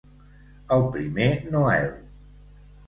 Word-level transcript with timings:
El 0.77 0.81
primer 0.95 1.29
Noel. 1.53 1.95